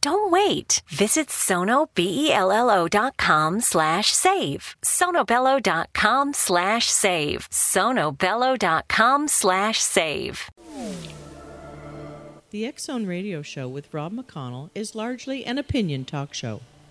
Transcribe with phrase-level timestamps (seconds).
[0.00, 0.82] Don't wait.
[0.88, 4.76] Visit sonobello.com slash save.
[4.82, 7.48] sonobello.com slash save.
[7.50, 10.50] sonobello.com slash save.
[12.50, 16.60] The X Zone Radio Show with Rob McConnell is largely an opinion talk show.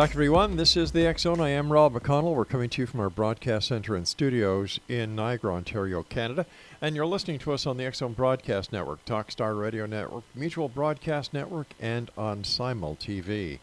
[0.00, 0.56] Back, everyone.
[0.56, 1.40] This is the Zone.
[1.40, 2.34] I am Rob McConnell.
[2.34, 6.46] We're coming to you from our broadcast center and studios in Niagara, Ontario, Canada.
[6.80, 11.34] And you're listening to us on the Zone Broadcast Network, Talkstar Radio Network, Mutual Broadcast
[11.34, 13.58] Network, and on Simul TV.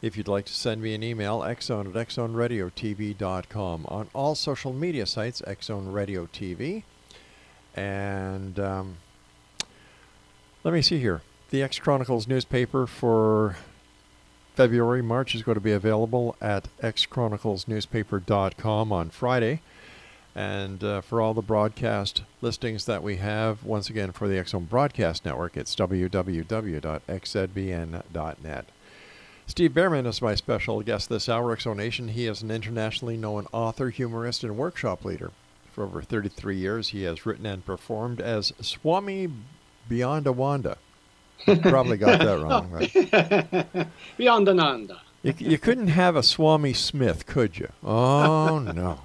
[0.00, 3.86] If you'd like to send me an email, xzone at xzoneradiotv.com.
[3.88, 6.84] On all social media sites, Xzone Radio TV.
[7.74, 8.98] And um,
[10.62, 11.22] let me see here.
[11.50, 13.56] The X Chronicles newspaper for
[14.60, 19.62] February, March is going to be available at xchroniclesnewspaper.com on Friday.
[20.34, 24.66] And uh, for all the broadcast listings that we have, once again, for the Zone
[24.66, 26.24] Broadcast Network, it's www.xzbn.net.
[29.46, 32.08] Steve Bhaerman is my special guest this hour, X Zone Nation.
[32.08, 35.30] He is an internationally known author, humorist, and workshop leader.
[35.72, 39.30] For over 33 years, he has written and performed as Swami
[39.88, 40.76] Beyondawanda.
[41.44, 42.92] Probably got that wrong, right?
[44.18, 44.98] Beyondananda.
[45.22, 47.68] You, you couldn't have a Swami Smith, could you?
[47.84, 49.00] Oh, no.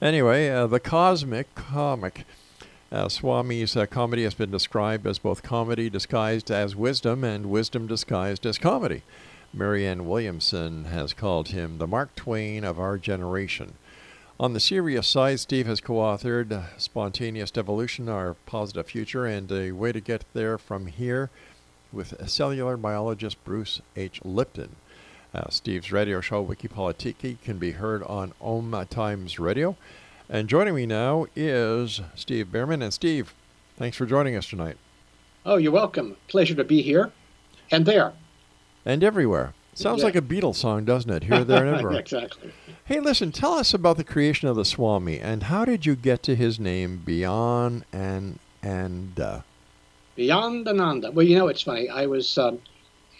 [0.00, 2.24] Anyway, uh, the cosmic comic.
[2.90, 7.86] Uh, Swami's uh, comedy has been described as both comedy disguised as wisdom and wisdom
[7.86, 9.02] disguised as comedy.
[9.54, 13.74] Marianne Williamson has called him the Mark Twain of our generation.
[14.38, 19.72] On the serious side, Steve has co authored Spontaneous Evolution, Our Positive Future, and A
[19.72, 21.30] Way to Get There from Here
[21.92, 24.20] with cellular biologist Bruce H.
[24.24, 24.76] Lipton.
[25.34, 29.76] Uh, Steve's radio show, Wikipolitiki, can be heard on Om Times Radio.
[30.28, 32.82] And joining me now is Steve Bhaerman.
[32.82, 33.32] And Steve,
[33.78, 34.76] thanks for joining us tonight.
[35.44, 36.16] Oh, you're welcome.
[36.28, 37.10] Pleasure to be here
[37.70, 38.12] and there.
[38.84, 39.54] And everywhere.
[39.74, 40.04] Sounds Yeah.
[40.06, 41.24] like a Beatles song, doesn't it?
[41.24, 41.98] Here, there, and everywhere.
[41.98, 42.52] exactly.
[42.84, 46.22] Hey, listen, tell us about the creation of the Swami and how did you get
[46.24, 49.40] to his name, Beyond and and uh,
[50.16, 51.12] Beyondananda.
[51.12, 51.88] Well, you know, it's funny.
[51.88, 52.58] I was, um,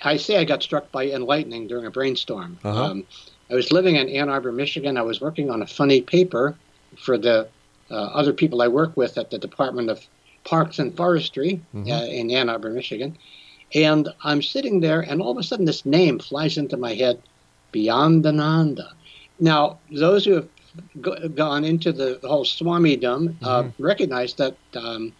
[0.03, 2.59] I say I got struck by enlightening during a brainstorm.
[2.65, 2.85] Uh-huh.
[2.85, 3.05] Um,
[3.51, 4.97] I was living in Ann Arbor, Michigan.
[4.97, 6.57] I was working on a funny paper
[6.99, 7.49] for the
[7.91, 10.01] uh, other people I work with at the Department of
[10.45, 11.91] Parks and Forestry Mhm.
[11.91, 13.17] uh, in Ann Arbor, Michigan.
[13.75, 17.23] And I'm sitting there, and all of a sudden, this name flies into my head
[17.73, 18.93] Beyondananda.
[19.41, 20.49] Now, those who have
[21.01, 25.13] go- gone into the whole Swamidom uh, recognize that um,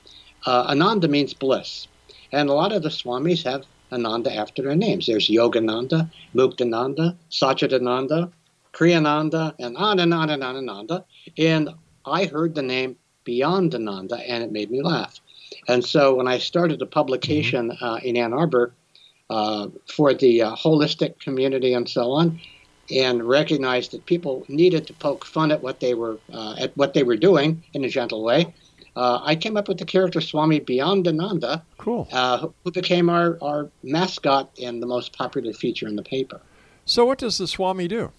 [0.47, 1.89] uh, Ananda means bliss.
[2.33, 5.07] And a lot of the Swamis have Ananda after their names.
[5.07, 8.33] There's Yogananda, Muktananda, Satchidananda,
[8.73, 11.05] Kriyananda, and on and on and on and on.
[11.37, 11.71] And
[12.07, 12.97] I heard the name
[13.27, 15.21] Beyondananda, and it made me laugh.
[15.69, 18.75] And so when I started a publication uh, in Ann Arbor
[19.31, 22.41] uh, for the uh, holistic community and so on,
[22.91, 26.95] and recognized that people needed to poke fun at what they were uh, at what
[26.95, 28.53] they were doing in a gentle way,
[28.97, 32.09] uh, I came up with the character Swami Beyondananda, Cool.
[32.13, 36.41] uh, who became our, our mascot and the most popular feature in the paper.
[36.85, 38.11] So, what does the Swami do?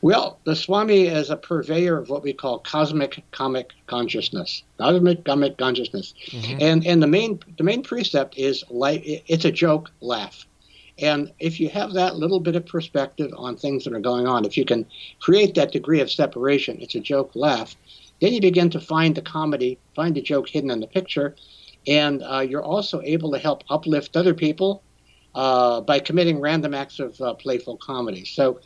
[0.00, 4.62] Well, the Swami is a purveyor of what we call cosmic comic consciousness.
[4.78, 6.14] Cosmic comic consciousness,
[6.60, 10.46] and and the main the main precept is like it's a joke, laugh.
[10.98, 14.44] And if you have that little bit of perspective on things that are going on,
[14.44, 14.86] if you can
[15.20, 17.74] create that degree of separation, it's a joke, laugh.
[18.20, 21.36] Then you begin to find the comedy, find the joke hidden in the picture,
[21.86, 24.82] and uh, you're also able to help uplift other people
[25.34, 28.24] uh, by committing random acts of uh, playful comedy.
[28.24, 28.60] So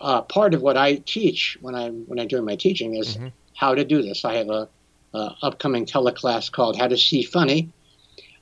[0.00, 3.18] uh, part of what I teach when I'm when I do my teaching is
[3.56, 4.24] how to do this.
[4.24, 4.68] I have a,
[5.14, 7.70] a upcoming teleclass called "How to See Funny,"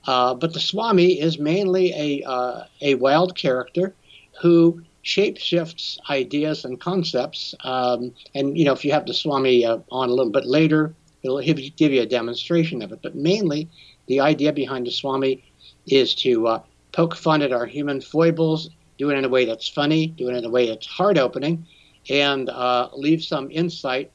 [0.06, 3.94] uh, but the Swami is mainly a uh, a wild character
[4.40, 7.54] who shapeshifts ideas and concepts.
[7.64, 10.94] Um, and you know, if you have the Swami uh, on a little bit later,
[11.22, 13.00] it'll give you a demonstration of it.
[13.02, 13.68] But mainly,
[14.06, 15.44] the idea behind the Swami
[15.86, 16.62] is to uh,
[16.92, 18.70] poke fun at our human foibles
[19.00, 21.66] do it in a way that's funny, do it in a way that's heart opening,
[22.10, 24.10] and uh, leave some insight,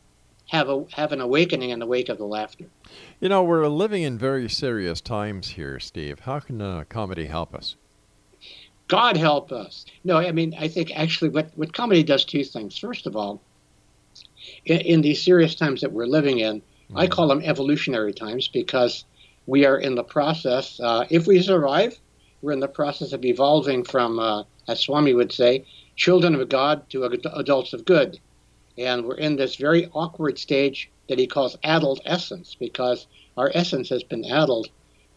[0.48, 2.66] have a have an awakening in the wake of the laughter.
[3.20, 6.20] You know, we're living in very serious times here, Steve.
[6.20, 7.76] How can uh, comedy help us?
[8.88, 9.86] God help us.
[10.04, 12.78] No, I mean I think actually what what comedy does two things.
[12.78, 13.42] First of all,
[14.66, 16.62] in, in these serious times that we're living in,
[16.96, 19.06] I call them evolutionary times because
[19.48, 20.80] we are in the process.
[20.80, 22.00] Uh, if we survive,
[22.42, 25.66] we're in the process of evolving from, uh, as Swami would say,
[25.96, 28.20] children of God to ad- adults of good.
[28.78, 33.90] And we're in this very awkward stage that he calls adult essence because our essence
[33.90, 34.68] has been addled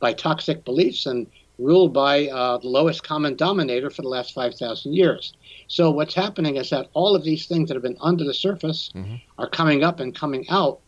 [0.00, 1.26] by toxic beliefs and
[1.58, 5.34] ruled by uh, the lowest common denominator for the last 5,000 years.
[5.66, 8.90] So what's happening is that all of these things that have been under the surface
[9.38, 10.80] are coming up and coming out.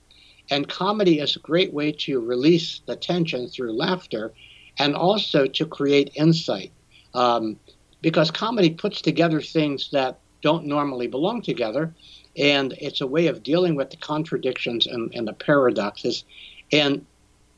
[0.51, 4.33] And comedy is a great way to release the tension through laughter
[4.79, 6.73] and also to create insight.
[7.15, 7.59] Um,
[8.01, 11.95] because comedy puts together things that don't normally belong together.
[12.37, 16.25] And it's a way of dealing with the contradictions and, and the paradoxes.
[16.73, 17.05] And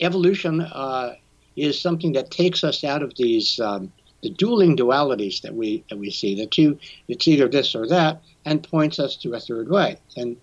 [0.01, 1.15] evolution uh,
[1.57, 5.99] is something that takes us out of these um, the dueling dualities that we that
[5.99, 6.35] we see.
[6.35, 6.79] The two,
[7.09, 9.99] it's either this or that, and points us to a third way.
[10.17, 10.37] And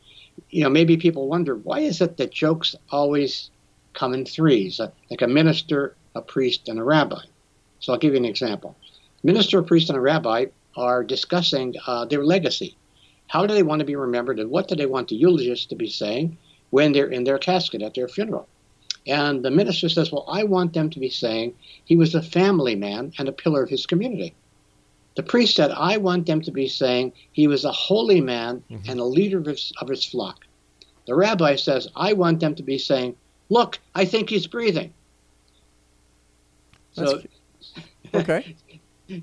[0.49, 3.49] you know, maybe people wonder why is it that jokes always
[3.93, 7.21] come in threes, uh, like a minister, a priest, and a rabbi.
[7.79, 8.75] So I'll give you an example.
[9.23, 10.45] Minister, a priest, and a rabbi
[10.75, 12.75] are discussing uh, their legacy.
[13.27, 15.75] How do they want to be remembered, and what do they want the eulogist to
[15.75, 16.37] be saying
[16.69, 18.47] when they're in their casket at their funeral?
[19.07, 21.55] And the minister says, Well, I want them to be saying
[21.85, 24.33] he was a family man and a pillar of his community.
[25.15, 28.89] The priest said, I want them to be saying he was a holy man mm-hmm.
[28.89, 30.45] and a leader of his, of his flock.
[31.07, 33.15] The rabbi says, I want them to be saying,
[33.49, 34.93] Look, I think he's breathing.
[36.93, 37.21] So,
[38.13, 38.55] Okay.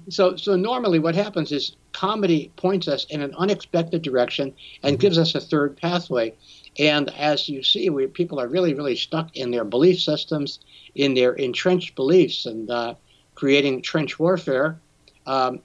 [0.08, 5.00] so, so normally what happens is comedy points us in an unexpected direction and mm-hmm.
[5.00, 6.34] gives us a third pathway.
[6.78, 10.60] And as you see, we, people are really, really stuck in their belief systems,
[10.94, 12.94] in their entrenched beliefs, and uh,
[13.34, 14.78] creating trench warfare.
[15.26, 15.60] Um,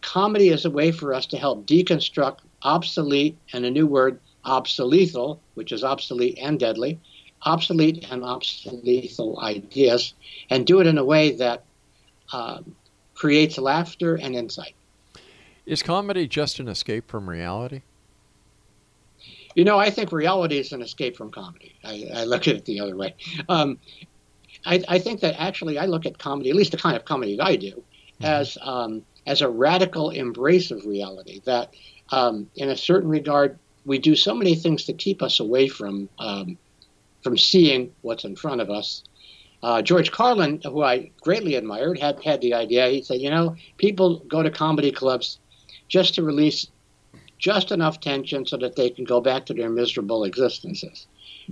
[0.00, 5.38] comedy is a way for us to help deconstruct obsolete and a new word, obsolethal,
[5.54, 7.00] which is obsolete and deadly,
[7.42, 10.14] obsolete and obsolethal ideas,
[10.50, 11.64] and do it in a way that
[12.32, 12.74] um,
[13.14, 14.74] creates laughter and insight.
[15.66, 17.82] Is comedy just an escape from reality?
[19.54, 21.74] You know, I think reality is an escape from comedy.
[21.84, 23.14] I, I look at it the other way.
[23.48, 23.78] Um,
[24.64, 27.36] I, I think that actually I look at comedy, at least the kind of comedy
[27.36, 27.82] that I do,
[28.22, 31.40] as um, as a radical embrace of reality.
[31.44, 31.74] That,
[32.10, 36.08] um, in a certain regard, we do so many things to keep us away from
[36.18, 36.58] um,
[37.22, 39.04] from seeing what's in front of us.
[39.62, 42.88] Uh, George Carlin, who I greatly admired, had had the idea.
[42.88, 45.38] He said, you know, people go to comedy clubs
[45.88, 46.66] just to release
[47.42, 51.06] just enough tension so that they can go back to their miserable existences.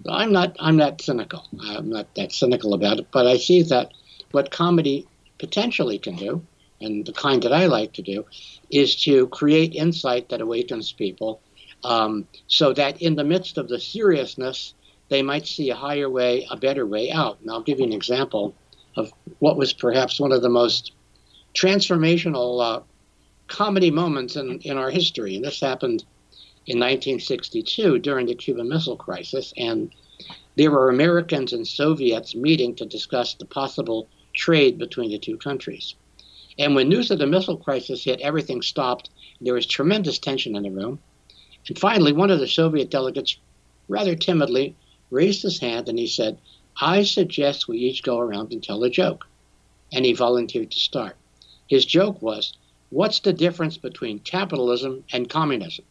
[0.05, 1.47] So I'm not I'm not cynical.
[1.61, 3.91] I'm not that cynical about it, but I see that
[4.31, 5.07] what comedy
[5.39, 6.47] potentially can do,
[6.81, 8.25] and the kind that I like to do,
[8.71, 11.43] is to create insight that awakens people,
[11.83, 14.75] um, so that in the midst of the seriousness,
[15.09, 17.41] they might see a higher way, a better way out.
[17.41, 18.55] And I'll give you an example
[18.97, 20.93] of what was perhaps one of the most
[21.53, 22.81] transformational uh,
[23.51, 25.35] comedy moments in, in our history.
[25.37, 26.05] And this happened
[26.67, 29.53] in 1962 during the Cuban Missile Crisis.
[29.57, 29.93] And
[30.57, 35.95] There were Americans and Soviets meeting to discuss the possible trade between the two countries.
[36.59, 39.11] And when news of the missile crisis hit, everything stopped.
[39.41, 41.01] There was tremendous tension in the room.
[41.69, 43.37] And finally, one of the Soviet delegates,
[43.89, 44.77] rather timidly,
[45.11, 46.39] raised his hand and he said,
[46.81, 49.27] I suggest we each go around and tell a joke.
[49.93, 51.17] And he volunteered to start.
[51.69, 52.53] His joke was,
[52.91, 55.85] What's the difference between capitalism and communism?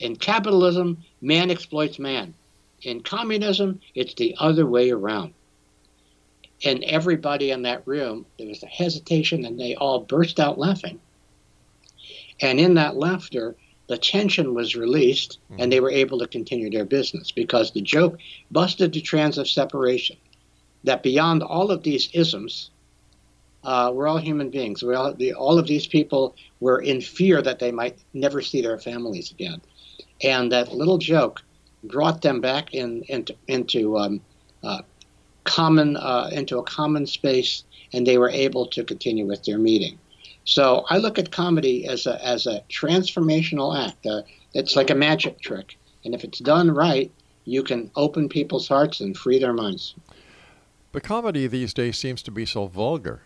[0.00, 2.34] In capitalism, man exploits man.
[2.82, 5.32] In communism, it's the other way around.
[6.64, 11.00] And everybody in that room, there was a hesitation, and they all burst out laughing.
[12.40, 13.54] And in that laughter,
[13.86, 15.70] the tension was released, and mm-hmm.
[15.70, 18.18] they were able to continue their business because the joke
[18.50, 20.16] busted the trends of separation.
[20.82, 22.70] That beyond all of these isms,
[23.64, 24.82] uh, we're all human beings.
[24.82, 28.60] we all, the, all of these people were in fear that they might never see
[28.60, 29.60] their families again.
[30.22, 31.42] And that little joke
[31.84, 34.20] brought them back in, into, into um,
[34.62, 34.82] uh,
[35.44, 39.98] common uh, into a common space, and they were able to continue with their meeting.
[40.44, 44.06] So I look at comedy as a as a transformational act.
[44.06, 44.22] Uh,
[44.54, 47.10] it's like a magic trick, and if it's done right,
[47.44, 49.94] you can open people's hearts and free their minds.
[50.92, 53.22] But comedy these days seems to be so vulgar.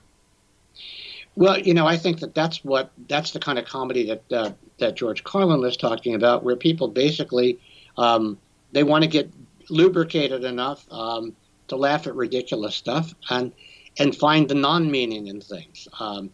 [1.37, 4.53] Well, you know, I think that that's what that's the kind of comedy that uh,
[4.79, 7.61] that George Carlin was talking about, where people basically
[7.99, 8.39] um,
[8.73, 9.31] they want to get
[9.69, 11.37] lubricated enough um,
[11.69, 13.53] to laugh at ridiculous stuff and
[13.99, 15.89] and find the non-meaning in things.
[16.01, 16.31] Um,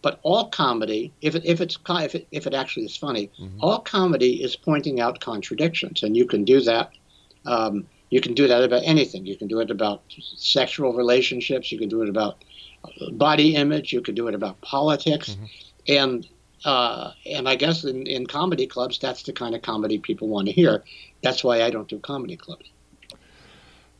[0.00, 3.58] but all comedy, if it, if it's if it, if it actually is funny, mm-hmm.
[3.60, 6.92] all comedy is pointing out contradictions, and you can do that.
[7.44, 9.26] Um, you can do that about anything.
[9.26, 10.02] You can do it about
[10.36, 11.70] sexual relationships.
[11.70, 12.44] You can do it about
[13.12, 13.92] body image.
[13.92, 15.44] You can do it about politics, mm-hmm.
[15.88, 16.28] and
[16.64, 20.46] uh, and I guess in, in comedy clubs, that's the kind of comedy people want
[20.46, 20.84] to hear.
[21.22, 22.70] That's why I don't do comedy clubs.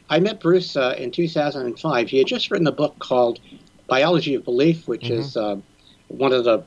[0.10, 2.08] I met Bruce uh, in 2005.
[2.08, 3.42] He had just written a book called
[3.88, 5.20] Biology of Belief, which mm-hmm.
[5.20, 5.58] is uh,
[6.08, 6.64] one of the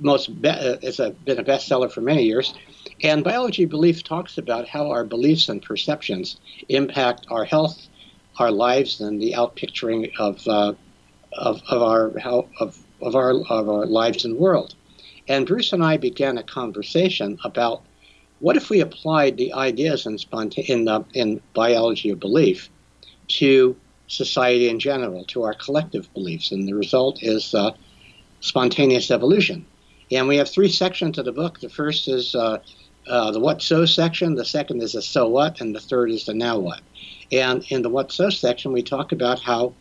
[0.00, 2.54] most be- uh, it's a, been a bestseller for many years.
[3.02, 7.88] And biology belief talks about how our beliefs and perceptions impact our health,
[8.38, 10.74] our lives, and the outpicturing of uh,
[11.32, 14.74] of, of our how, of of our of our lives and world.
[15.28, 17.82] And Bruce and I began a conversation about
[18.40, 22.68] what if we applied the ideas in, sponta- in, the, in biology of belief
[23.28, 23.76] to
[24.08, 26.50] society in general, to our collective beliefs?
[26.50, 27.72] And the result is uh,
[28.40, 29.64] spontaneous evolution.
[30.10, 31.60] And we have three sections of the book.
[31.60, 32.58] The first is uh,
[33.06, 36.26] uh, the what so section, the second is the so what, and the third is
[36.26, 36.80] the now what.
[37.32, 39.74] And in the what so section, we talk about how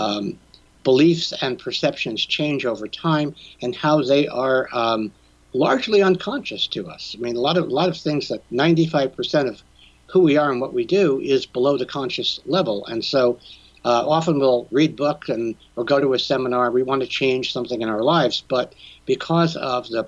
[0.00, 0.38] um,
[0.84, 5.12] beliefs and perceptions change over time and how they are um,
[5.52, 7.14] largely unconscious to us.
[7.16, 9.62] I mean, a lot of a lot of things that 95% of
[10.06, 13.38] who we are and what we do is below the conscious level, and so
[13.84, 16.70] uh, often we'll read books and or go to a seminar.
[16.70, 18.74] We want to change something in our lives, but
[19.06, 20.06] because of the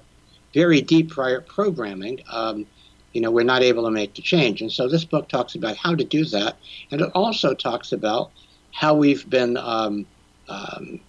[0.52, 2.66] very deep prior programming, um,
[3.12, 4.60] you know, we're not able to make the change.
[4.60, 6.56] And so this book talks about how to do that,
[6.90, 8.30] and it also talks about
[8.70, 10.06] how we've been, um,
[10.48, 11.00] um,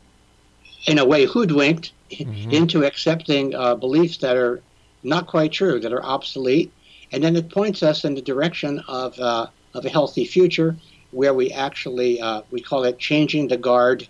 [0.88, 2.52] in a way, hoodwinked mm-hmm.
[2.52, 4.62] into accepting uh, beliefs that are
[5.04, 6.72] not quite true, that are obsolete,
[7.12, 10.76] and then it points us in the direction of uh, of a healthy future
[11.16, 14.08] where we actually uh, we call it changing the guard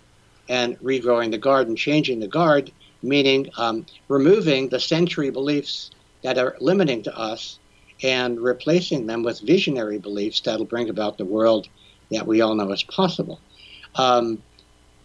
[0.48, 1.76] and regrowing the garden.
[1.76, 2.70] Changing the guard
[3.02, 5.90] meaning um, removing the century beliefs
[6.22, 7.58] that are limiting to us
[8.02, 11.68] and replacing them with visionary beliefs that'll bring about the world
[12.10, 13.40] that we all know is possible.
[13.94, 14.42] Um,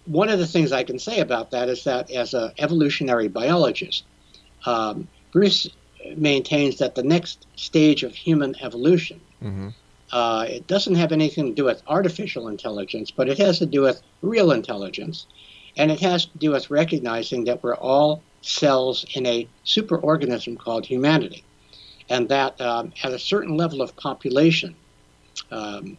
[0.05, 4.03] one of the things I can say about that is that as an evolutionary biologist,
[4.66, 5.68] um, Bruce
[6.18, 9.70] maintains that the next stage of human evolution mm-hmm.
[10.12, 13.82] Uh, it doesn't have anything to do with artificial intelligence, but it has to do
[13.82, 15.28] with real intelligence,
[15.78, 20.86] and it has to do with recognizing that we're all cells in a superorganism called
[20.86, 21.44] humanity,
[22.10, 24.76] and that um, at a certain level of population.
[25.50, 25.98] Um,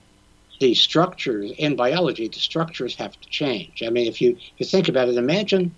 [0.60, 3.82] the structures in biology, the structures have to change.
[3.84, 5.74] I mean, if you, if you think about it, imagine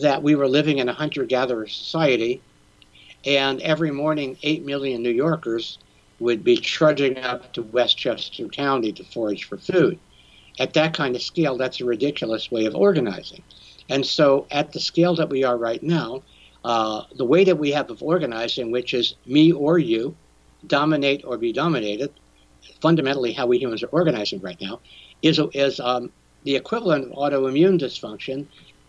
[0.00, 2.40] that we were living in a hunter gatherer society,
[3.26, 5.78] and every morning, 8 million New Yorkers
[6.20, 9.98] would be trudging up to Westchester County to forage for food.
[10.58, 13.42] At that kind of scale, that's a ridiculous way of organizing.
[13.88, 16.22] And so, at the scale that we are right now,
[16.64, 20.16] uh, the way that we have of organizing, which is me or you,
[20.66, 22.12] dominate or be dominated,
[22.80, 24.80] fundamentally how we humans are organizing right now,
[25.22, 26.10] is, is um,
[26.42, 28.46] the equivalent of autoimmune dysfunction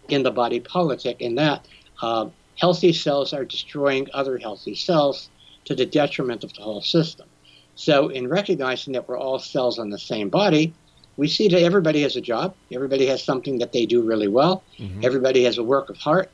[0.10, 1.66] in the body politic, in that
[2.02, 5.30] uh, healthy cells are destroying other healthy cells
[5.66, 7.28] to the detriment of the whole system.
[7.76, 10.74] So, in recognizing that we're all cells on the same body,
[11.16, 14.64] we see that everybody has a job, everybody has something that they do really well,
[14.78, 15.04] mm-hmm.
[15.04, 16.30] everybody has a work of heart,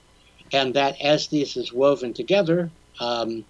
[0.52, 3.44] and that as this is woven together, um,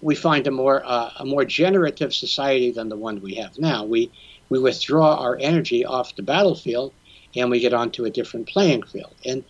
[0.00, 3.84] we find a more uh, a more generative society than the one we have now.
[3.84, 4.10] We
[4.48, 6.92] we withdraw our energy off the battlefield
[7.36, 9.14] and we get onto a different playing field.
[9.24, 9.44] And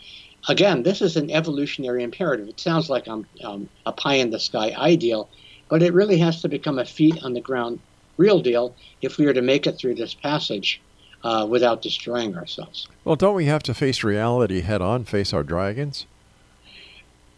[0.48, 2.48] again, this is an evolutionary imperative.
[2.48, 5.28] It sounds like I'm um, a pie in the sky ideal,
[5.68, 7.80] but it really has to become a feet on the ground
[8.16, 10.80] real deal if we are to make it through this passage
[11.24, 12.88] uh, without destroying ourselves.
[13.04, 16.06] Well, don't we have to face reality head on, face our dragons?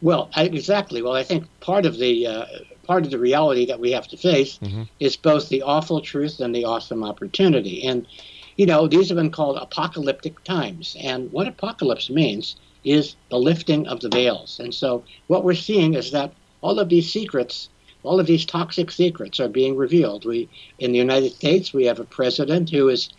[0.00, 1.02] Well, I, exactly.
[1.02, 2.46] Well, I think part of the uh,
[2.84, 4.82] part of the reality that we have to face mm-hmm.
[4.98, 7.86] is both the awful truth and the awesome opportunity.
[7.86, 8.06] And
[8.56, 10.96] you know, these have been called apocalyptic times.
[11.00, 14.60] And what apocalypse means is the lifting of the veils.
[14.60, 17.68] And so, what we're seeing is that all of these secrets,
[18.02, 20.24] all of these toxic secrets, are being revealed.
[20.24, 23.10] We, in the United States, we have a president who is,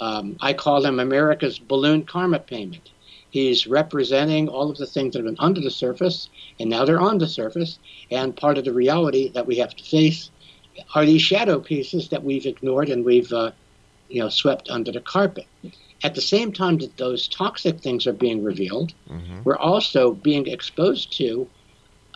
[0.00, 2.90] um, I call him America's balloon karma payment.
[3.30, 6.28] He's representing all of the things that have been under the surface,
[6.60, 7.78] and now they're on the surface.
[8.10, 10.30] And part of the reality that we have to face
[10.94, 13.52] are these shadow pieces that we've ignored and we've, uh,
[14.12, 15.46] you know, swept under the carpet.
[16.04, 19.42] At the same time that those toxic things are being revealed, mm-hmm.
[19.44, 21.48] we're also being exposed to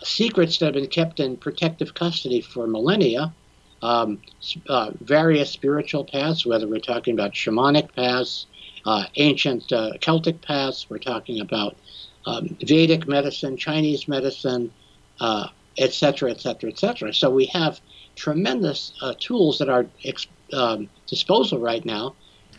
[0.03, 3.33] secrets that have been kept in protective custody for millennia.
[3.81, 4.19] Um,
[4.67, 8.47] uh, various spiritual paths, whether we're talking about shamanic paths,
[8.85, 10.89] uh, ancient uh, Celtic paths.
[10.89, 11.77] We're talking about
[12.25, 14.71] um, Vedic medicine, Chinese medicine,
[15.19, 17.13] uh, et cetera, et cetera, et cetera.
[17.13, 17.79] So we have
[18.15, 22.15] tremendous uh, tools at our ex- um, disposal right now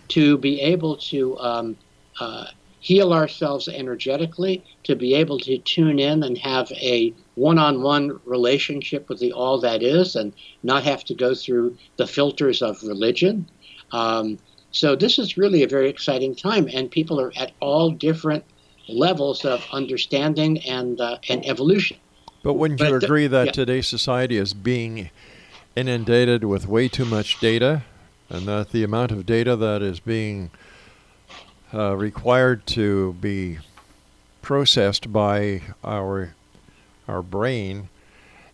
[0.09, 1.77] to be able to um,
[2.21, 2.47] uh,
[2.81, 8.19] heal ourselves energetically, to be able to tune in and have a one on one
[8.25, 12.83] relationship with the all that is and not have to go through the filters of
[12.83, 13.47] religion.
[13.93, 14.39] Um,
[14.71, 18.45] so, this is really a very exciting time, and people are at all different
[18.89, 21.97] levels of understanding and, uh, and evolution.
[22.43, 23.53] But wouldn't you But agree that yeah.
[23.53, 25.11] today's society is being
[25.79, 27.85] inundated with way too much data,
[28.29, 30.51] and that the amount of data that is being
[31.73, 33.59] uh, required to be
[34.43, 36.35] processed by our
[37.07, 37.89] our brain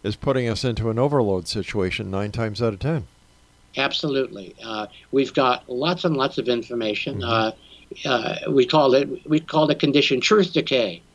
[0.03, 3.07] is putting us into an overload situation nine times out of ten?
[3.77, 4.55] Absolutely.
[4.63, 7.25] Uh, we've got lots and lots of information.
[7.25, 7.53] Uh,
[8.05, 11.03] uh, we call it we call the condition truth decay.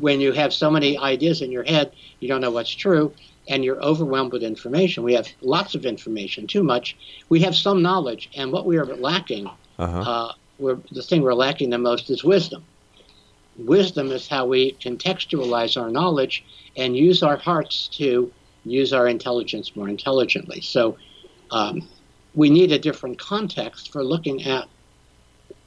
[0.00, 3.12] When you have so many ideas in your head, you don't know what's true,
[3.48, 5.04] and you're overwhelmed with information.
[5.04, 6.96] We have lots of information, too much.
[7.28, 9.46] We have some knowledge, and what we are lacking,
[9.78, 10.00] Uh-huh.
[10.00, 12.66] uh, we're, the thing we're lacking the most is wisdom.
[13.56, 16.44] Wisdom is how we contextualize our knowledge
[16.76, 18.32] and use our hearts to
[18.64, 20.60] use our intelligence more intelligently.
[20.60, 20.96] So
[21.50, 21.88] um,
[22.34, 24.68] we need a different context for looking at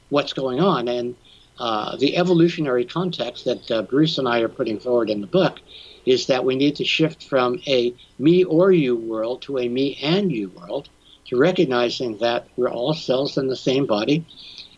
[0.09, 0.87] what's going on.
[0.87, 1.15] And
[1.57, 5.59] uh, the evolutionary context that uh, Bruce and I are putting forward in the book
[6.09, 9.95] is that we need to shift from a me or you world to a me
[10.01, 10.89] and you world,
[11.25, 14.25] to recognizing that we're all cells in the same body,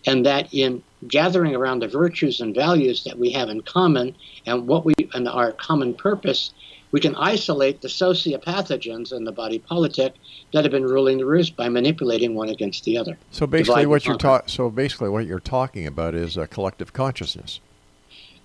[0.05, 4.13] and that in gathering around the virtues and values that we have in common
[4.45, 6.51] and what we and our common purpose,
[6.91, 10.13] we can isolate the sociopathogens in the body politic
[10.51, 13.17] that have been ruling the roost by manipulating one against the other.
[13.31, 17.61] So basically, what you're ta- so basically what you're talking about is a collective consciousness.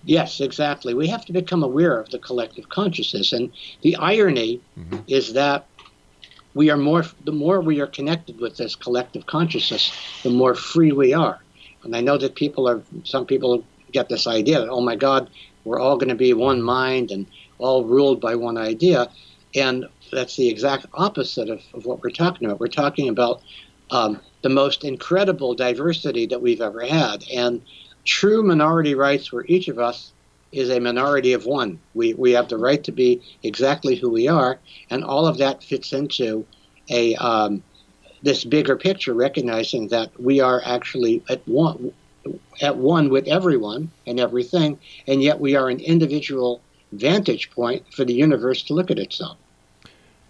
[0.07, 0.93] Yes, exactly.
[0.93, 4.61] We have to become aware of the collective consciousness, and the irony
[5.07, 5.67] is that
[6.53, 7.03] we are more.
[7.25, 9.91] The more we are connected with this collective consciousness,
[10.23, 11.39] the more free we are.
[11.83, 12.81] And I know that people are.
[13.03, 15.29] Some people get this idea that oh my God,
[15.65, 19.09] we're all going to be one mind and all ruled by one idea,
[19.55, 22.61] and that's the exact opposite of, of what we're talking about.
[22.61, 23.41] We're talking about
[23.91, 27.61] um, the most incredible diversity that we've ever had, and
[28.07, 30.11] true minority rights where each of us
[30.51, 31.77] is a minority of one.
[31.93, 34.57] We, we have the right to be exactly who we are,
[34.89, 36.45] and all of that fits into
[36.89, 37.61] a um,
[38.23, 41.93] this bigger picture, recognizing that we are actually at one
[42.61, 46.61] at one with everyone and everything, and yet we are an individual
[46.93, 49.37] vantage point for the universe to look at itself.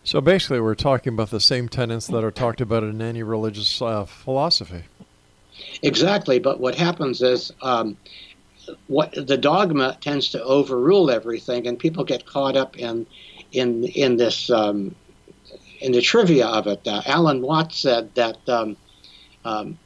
[0.03, 3.81] So basically, we're talking about the same tenets that are talked about in any religious
[3.81, 4.83] uh, philosophy.
[5.81, 7.97] Exactly, but what happens is um,
[8.87, 13.05] what the dogma tends to overrule everything, and people get caught up in
[13.51, 14.95] in in this um,
[15.81, 16.87] in the trivia of it.
[16.87, 18.77] Uh, Alan Watts said that um,
[19.45, 19.77] um,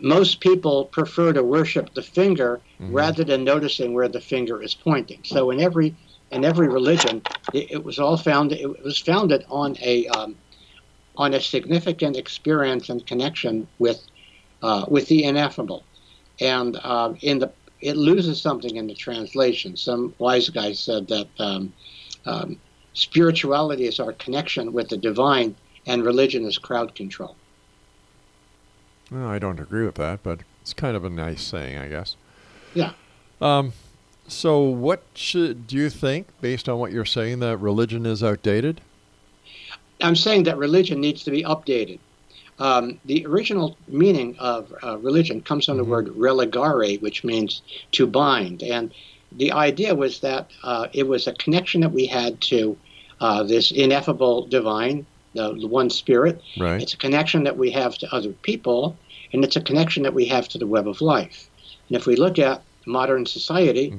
[0.00, 5.20] most people prefer to worship the finger rather than noticing where the finger is pointing.
[5.24, 5.94] So in every
[6.30, 10.36] in every religion, it, it was all found it was founded on a um,
[11.16, 14.02] on a significant experience and connection with
[14.62, 15.84] uh, with the ineffable,
[16.40, 19.76] and uh, in the it loses something in the translation.
[19.76, 21.72] Some wise guy said that um,
[22.26, 22.58] um,
[22.92, 25.54] spirituality is our connection with the divine,
[25.86, 27.36] and religion is crowd control.
[29.10, 32.16] Well, I don't agree with that, but it's kind of a nice saying, I guess.
[32.74, 32.92] Yeah.
[33.40, 33.72] Um,
[34.28, 38.80] so, what should do you think, based on what you're saying, that religion is outdated?
[40.00, 41.98] I'm saying that religion needs to be updated.
[42.60, 48.06] Um, the original meaning of uh, religion comes from the word religare, which means to
[48.06, 48.62] bind.
[48.62, 48.92] And
[49.32, 52.76] the idea was that uh, it was a connection that we had to
[53.20, 56.42] uh, this ineffable divine, the, the one spirit.
[56.58, 56.82] Right.
[56.82, 58.96] It's a connection that we have to other people,
[59.32, 61.48] and it's a connection that we have to the web of life.
[61.88, 63.90] And if we look at modern society,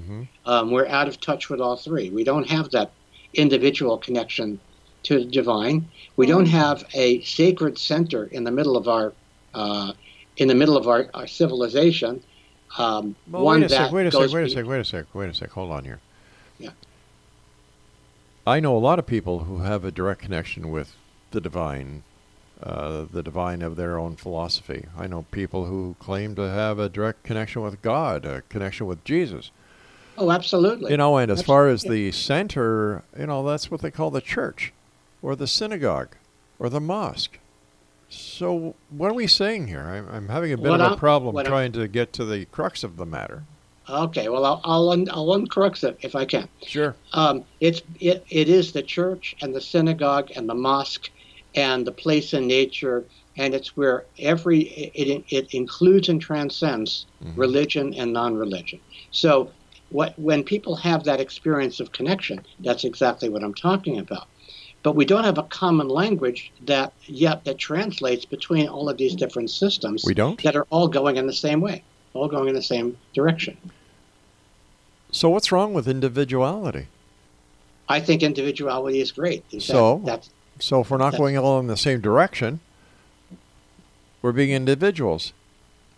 [0.46, 2.10] um, we're out of touch with all three.
[2.10, 2.92] We don't have that
[3.34, 4.60] individual connection
[5.04, 5.88] to the divine.
[6.16, 9.14] We don't have a sacred center in the middle of our
[9.54, 9.94] uh,
[10.38, 12.24] in the middle of our, our civilization.
[12.78, 13.92] Um, Well, one wait a that sec.
[13.92, 14.32] Wait a sec.
[14.32, 14.66] Wait a sec.
[14.66, 15.06] Wait a sec.
[15.14, 15.50] Wait a sec.
[15.52, 16.00] Hold on here.
[16.58, 16.70] Yeah.
[18.48, 20.96] I know a lot of people who have a direct connection with
[21.32, 22.04] the divine,
[22.64, 24.86] uh, the divine of their own philosophy.
[24.98, 29.04] I know people who claim to have a direct connection with God, a connection with
[29.04, 29.52] Jesus.
[30.18, 30.92] Oh, absolutely.
[30.92, 34.22] You know, and as far as the center, you know, that's what they call the
[34.22, 34.74] church,
[35.22, 36.16] or the synagogue,
[36.60, 37.38] or the mosque.
[38.10, 39.82] So, what are we saying here?
[39.82, 42.12] I'm, I'm having a bit What of a I'm- problem what I'm- trying to get
[42.14, 43.44] to the crux of the matter.
[43.90, 46.48] Okay, well, I'll I'll, un, I'll uncorrect it if I can.
[46.66, 46.96] Sure.
[47.14, 51.10] Um, it's it, it is the church and the synagogue and the mosque
[51.56, 53.04] and the place in nature,
[53.38, 54.60] and it's where every
[54.94, 57.06] it it includes and transcends
[57.36, 58.80] religion and non-religion.
[59.12, 59.50] So,
[59.90, 64.28] what when people have that experience of connection, that's exactly what I'm talking about.
[64.84, 69.16] But we don't have a common language that yet that translates between all of these
[69.16, 70.04] different systems.
[70.06, 70.42] We don't?
[70.44, 73.58] that are all going in the same way, all going in the same direction.
[75.12, 76.88] So what's wrong with individuality?
[77.90, 79.44] I think individuality is great.
[79.52, 80.02] Is that- So?
[80.06, 82.60] that's So if we're not going all in the same direction,
[84.22, 85.34] we're being individuals.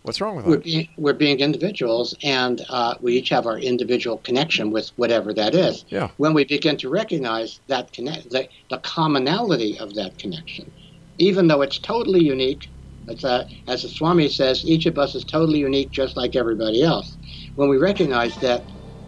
[0.04, 0.64] What's wrong with we're that?
[0.64, 5.54] being, we're being individuals, and uh, we each have our individual connection with whatever that
[5.54, 5.86] is.
[5.88, 6.10] Yeah.
[6.18, 10.70] When we begin to recognize that connect, the, the commonality of that connection,
[11.16, 12.68] even though it's totally unique,
[13.08, 16.82] it's a, as the Swami says, each of us is totally unique, just like everybody
[16.82, 17.16] else.
[17.54, 18.66] When we recognize that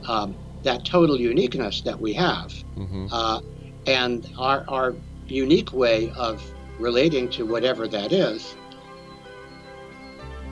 [0.08, 3.08] um, that total uniqueness that we have, Mhm.
[3.12, 3.40] uh,
[3.86, 4.94] and our our
[5.26, 6.42] unique way of
[6.78, 8.54] relating to whatever that is,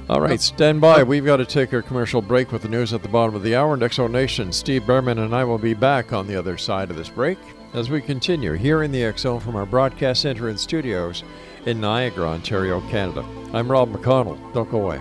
[0.06, 1.02] All right, stand by.
[1.02, 3.56] We've got to take our commercial break with the news at the bottom of the
[3.56, 3.72] hour.
[3.72, 6.90] And X Zone Nation, Steve Bhaerman and I will be back on the other side
[6.90, 7.38] of this break
[7.72, 11.24] as we continue here in the X Zone from our broadcast center and studios
[11.64, 13.24] in Niagara, Ontario, Canada.
[13.54, 14.38] I'm Rob McConnell.
[14.52, 15.00] Don't go away.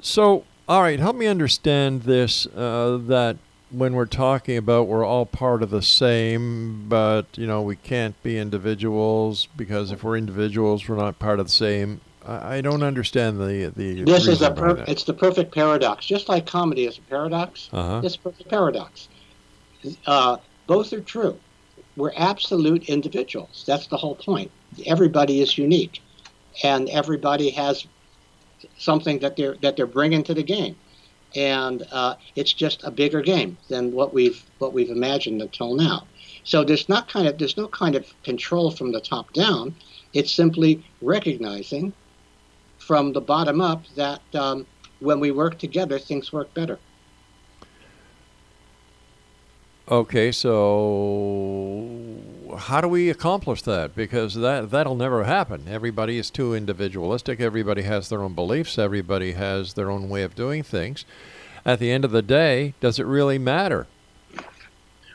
[0.00, 3.36] So, all right, help me understand this uh, that
[3.72, 8.22] when we're talking about we're all part of the same, but, you know, we can't
[8.22, 12.00] be individuals because if we're individuals, we're not part of the same.
[12.24, 13.72] I, I don't understand the.
[13.74, 16.06] the This is a per- it's the perfect paradox.
[16.06, 18.02] Just like comedy is a paradox, Uh-huh.
[18.04, 19.08] it's a perfect paradox.
[20.06, 20.36] Uh,
[20.68, 21.36] both are true.
[21.96, 23.64] We're absolute individuals.
[23.66, 24.50] That's the whole point.
[24.86, 26.02] Everybody is unique,
[26.62, 27.86] and everybody has
[28.78, 30.76] something that they're that they're bringing to the game,
[31.36, 36.06] and uh, it's just a bigger game than what we've what we've imagined until now.
[36.42, 39.74] So there's not kind of there's no kind of control from the top down.
[40.12, 41.92] It's simply recognizing
[42.78, 44.66] from the bottom up that um,
[45.00, 46.78] when we work together, things work better.
[49.90, 51.78] Okay, so
[52.56, 53.94] how do we accomplish that?
[53.94, 55.66] Because that that'll never happen.
[55.68, 57.38] Everybody is too individualistic.
[57.38, 58.78] Everybody has their own beliefs.
[58.78, 61.04] Everybody has their own way of doing things.
[61.66, 63.86] At the end of the day, does it really matter?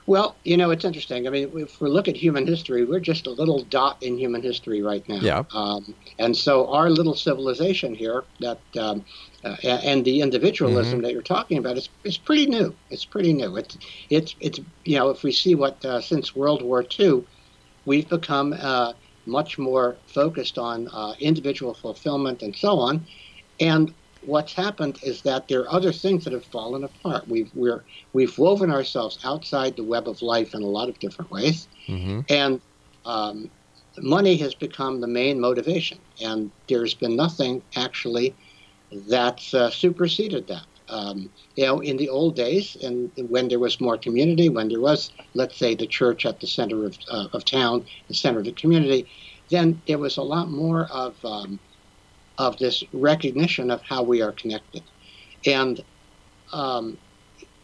[0.09, 1.27] Well, you know, it's interesting.
[1.27, 4.41] I mean, if we look at human history, we're just a little dot in human
[4.41, 5.19] history right now.
[5.21, 5.43] Yeah.
[5.53, 9.05] Um, and so our little civilization here, that um,
[9.43, 11.01] uh, and the individualism Mm-hmm.
[11.03, 12.75] that you're talking about, is is pretty new.
[12.89, 13.55] It's pretty new.
[13.55, 13.77] It's
[14.09, 17.23] it's it's you know, if we see what uh, since World War II,
[17.85, 18.93] we've become uh,
[19.27, 23.05] much more focused on uh, individual fulfillment and so on.
[23.59, 27.27] And what's happened is that there are other things that have fallen apart.
[27.27, 31.31] We've we're we've woven ourselves outside the web of life in a lot of different
[31.31, 32.19] ways, Mm-hmm.
[32.29, 32.61] and
[33.05, 33.49] um,
[33.97, 35.99] money has become the main motivation.
[36.21, 38.35] And there's been nothing actually
[39.07, 40.65] that's uh, superseded that.
[40.89, 44.81] Um, you know, in the old days, and when there was more community, when there
[44.81, 48.45] was, let's say, the church at the center of, uh, of town, the center of
[48.45, 49.07] the community,
[49.51, 51.59] then there was a lot more of um,
[52.39, 54.83] of this recognition of how we are connected,
[55.45, 55.79] and
[56.53, 56.97] um,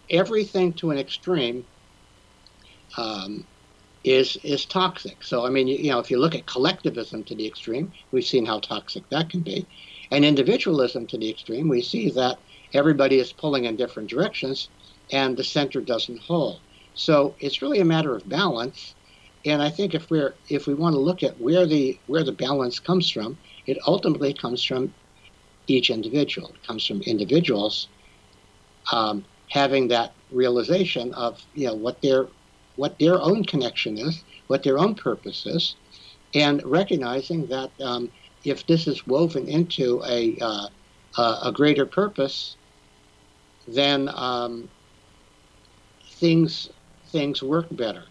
[0.09, 1.65] everything to an extreme
[2.97, 3.47] um,
[4.03, 5.23] is is toxic.
[5.23, 8.25] So I mean, you, you know, if you look at collectivism to the extreme, we've
[8.25, 9.67] seen how toxic that can be,
[10.11, 12.37] and individualism to the extreme, we see that
[12.73, 14.69] everybody is pulling in different directions,
[15.11, 16.61] and the center doesn't hold.
[16.93, 18.95] So it's really a matter of balance.
[19.45, 22.31] And I think if we're if we want to look at where the where the
[22.33, 24.93] balance comes from, it ultimately comes from
[25.67, 26.49] each individual.
[26.49, 27.87] It comes from individuals
[28.91, 32.27] um, having that realization of you know what their
[32.75, 35.75] what their own connection is, what their own purpose is,
[36.33, 38.11] and recognizing that um,
[38.43, 40.67] if this is woven into a uh,
[41.43, 42.57] a greater purpose,
[43.67, 44.69] then um,
[46.19, 46.69] things
[47.11, 48.03] things work better.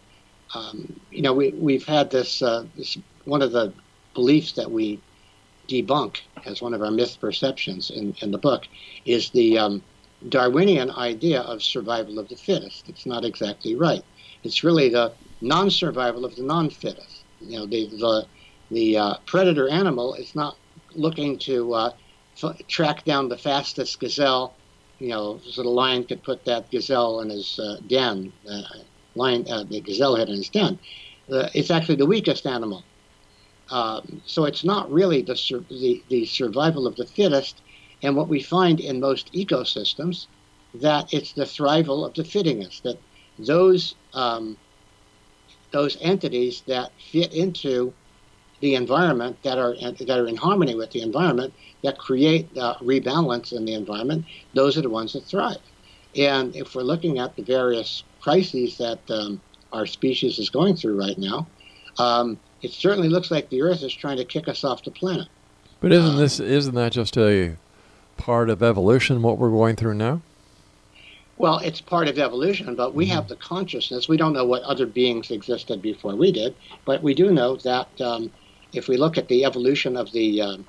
[0.54, 3.74] Um, you know, we we've had this, uh, this one of the
[4.14, 5.02] beliefs that we
[5.68, 8.62] debunk as one of our myth perceptions in, in the book
[9.04, 9.82] is the um,
[10.28, 12.88] Darwinian idea of survival of the fittest.
[12.88, 14.02] It's not exactly right.
[14.42, 17.24] It's really the non-survival of the non-fittest.
[17.40, 18.26] You know, the the,
[18.70, 20.56] the uh, predator animal is not
[20.94, 21.90] looking to uh,
[22.42, 24.56] f- track down the fastest gazelle.
[24.98, 28.32] You know, so the lion could put that gazelle in his uh, den.
[28.48, 28.62] Uh,
[29.14, 30.78] lion, uh, the gazelle head in his den.
[31.30, 32.84] Uh, it's actually the weakest animal.
[33.70, 37.62] Um, so it's not really the, sur- the the survival of the fittest.
[38.02, 40.26] And what we find in most ecosystems,
[40.74, 42.82] that it's the thrival of the fittingest.
[42.82, 42.98] That
[43.38, 44.58] those um,
[45.72, 47.94] those entities that fit into
[48.60, 53.52] the environment that are that are in harmony with the environment that create uh, rebalance
[53.52, 54.24] in the environment
[54.54, 55.58] those are the ones that thrive
[56.16, 60.98] and if we're looking at the various crises that um, our species is going through
[60.98, 61.46] right now
[61.98, 65.28] um, it certainly looks like the earth is trying to kick us off the planet
[65.80, 67.56] But isn't this isn't that just a
[68.16, 69.22] part of evolution?
[69.22, 70.22] What we're going through now?
[71.36, 74.08] Well, it's part of evolution, but we have the consciousness.
[74.08, 77.88] We don't know what other beings existed before we did, but we do know that
[78.00, 78.30] um,
[78.72, 80.64] if we look at the evolution of the, um,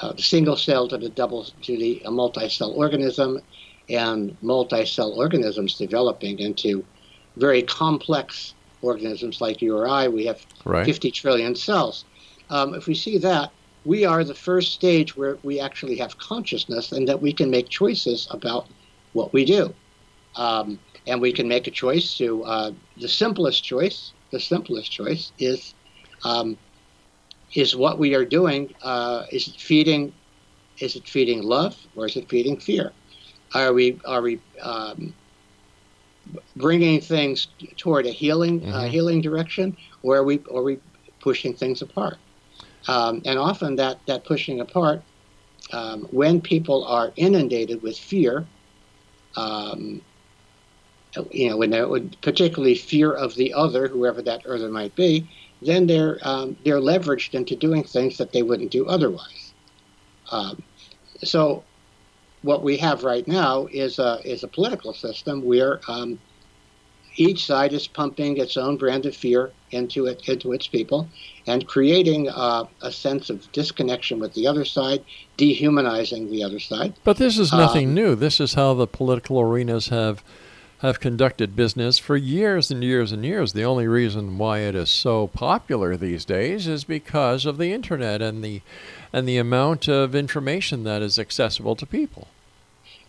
[0.00, 3.40] uh, single cell to the double to the uh, multi-cell organism,
[3.88, 6.84] and multi-cell organisms developing into
[7.36, 10.84] very complex organisms like you or I, we have Right.
[10.84, 12.04] 50 trillion cells.
[12.50, 13.52] Um, if we see that,
[13.84, 17.68] we are the first stage where we actually have consciousness and that we can make
[17.68, 18.68] choices about
[19.12, 19.74] what we do.
[20.36, 24.12] Um, and we can make a choice to uh, the simplest choice.
[24.30, 25.74] The simplest choice is
[26.24, 26.56] um,
[27.54, 28.74] is what we are doing.
[28.82, 30.12] Uh, is it feeding?
[30.80, 32.92] Is it feeding love or is it feeding fear?
[33.54, 35.14] Are we are we um,
[36.56, 38.90] bringing things toward a healing uh, Mhm.
[38.90, 40.78] healing direction, or are we are we
[41.20, 42.18] pushing things apart?
[42.88, 45.04] Um, and often that that pushing apart,
[45.72, 48.48] um, when people are inundated with fear,
[49.36, 50.02] um,
[51.30, 55.30] you know, when they're when particularly fear of the other, whoever that other might be,
[55.60, 59.54] then they're um, they're leveraged into doing things that they wouldn't do otherwise.
[60.30, 60.64] Um,
[61.24, 61.66] so,
[62.42, 66.18] what we have right now is a is a political system where um,
[67.16, 71.08] each side is pumping its own brand of fear into it into its people,
[71.46, 75.04] and creating uh, a sense of disconnection with the other side,
[75.36, 76.94] dehumanizing the other side.
[77.04, 78.14] But this is nothing Um, new.
[78.14, 80.22] This is how the political arenas have
[80.78, 83.52] have conducted business for years and years and years.
[83.52, 88.20] The only reason why it is so popular these days is because of the internet
[88.20, 88.62] and the
[89.12, 92.26] and the amount of information that is accessible to people.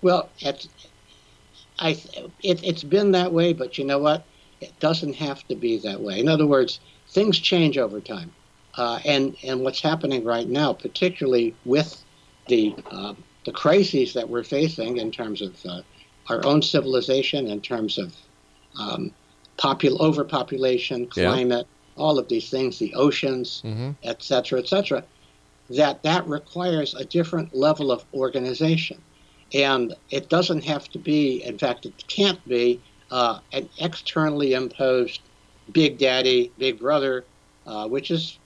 [0.03, 0.67] Well, it's,
[1.79, 1.91] I,
[2.43, 4.27] it, it's been that way, but you know what?
[4.59, 6.19] It doesn't have to be that way.
[6.19, 6.79] In other words,
[7.09, 8.31] things change over time.
[8.77, 12.03] Uh, and, and what's happening right now, particularly with
[12.47, 13.13] the, uh,
[13.45, 15.81] the crises that we're facing in terms of uh,
[16.29, 18.15] our own civilization, in terms of
[18.79, 19.11] um,
[19.57, 21.31] popul- overpopulation, Yeah.
[21.31, 23.91] climate, all of these things, the oceans, Mm-hmm.
[24.03, 25.05] et cetera, et cetera,
[25.69, 29.01] that that requires a different level of organization.
[29.53, 32.81] And it doesn't have to be, in fact, it can't be
[33.11, 35.21] uh, an externally imposed
[35.71, 37.23] big daddy, big brother,
[37.65, 38.39] uh, which is